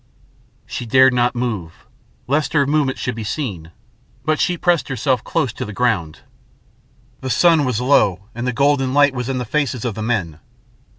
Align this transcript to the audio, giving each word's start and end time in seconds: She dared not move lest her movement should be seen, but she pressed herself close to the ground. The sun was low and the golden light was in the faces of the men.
She 0.65 0.87
dared 0.87 1.13
not 1.13 1.35
move 1.35 1.85
lest 2.25 2.53
her 2.53 2.65
movement 2.65 2.97
should 2.97 3.13
be 3.13 3.23
seen, 3.23 3.69
but 4.25 4.39
she 4.39 4.57
pressed 4.57 4.87
herself 4.87 5.23
close 5.23 5.53
to 5.53 5.63
the 5.63 5.73
ground. 5.77 6.21
The 7.19 7.29
sun 7.29 7.65
was 7.65 7.79
low 7.79 8.23
and 8.33 8.47
the 8.47 8.51
golden 8.51 8.95
light 8.95 9.13
was 9.13 9.29
in 9.29 9.37
the 9.37 9.45
faces 9.45 9.85
of 9.85 9.93
the 9.93 10.01
men. 10.01 10.39